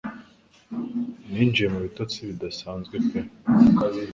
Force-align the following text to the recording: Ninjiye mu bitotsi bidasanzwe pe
Ninjiye 1.31 1.67
mu 1.73 1.79
bitotsi 1.85 2.17
bidasanzwe 2.29 2.95
pe 3.07 3.19